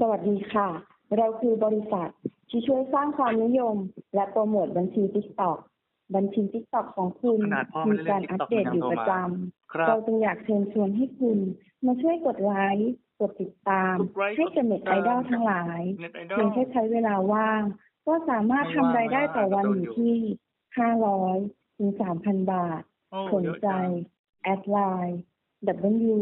[0.00, 0.68] สวัสดีค่ะ
[1.16, 2.08] เราคือบริษัท
[2.48, 3.76] ที่ช่วยสร้างความนิยม
[4.14, 5.58] และโปรโมทบัญชี TikTok
[6.14, 9.12] บัญชี TikTok ของคุณขนาดพ่อไม่มีได้เล่นการอัป TikTok เดตอยู่ประจ
[9.72, 11.38] ครับำเราจึงอยากเชิญชวนให้คุณ
[11.86, 17.62] มาช่วยกดไลค์กดติดตามกดไลค์ให้กับกดติเน็ตามไอดอลทั้งหลาย เน็ตไอดอเพียงแค่ใช้เวลาว่าง
[18.06, 20.14] ก็สามารถทำรายได้ต่อวันอยู่ที่
[20.96, 21.90] 500 ถึง
[22.22, 23.88] 3,000 บาท โอ้สนเยอะใจ จัง
[24.42, 24.78] แอดไล
[25.08, 25.20] น์
[26.14, 26.18] W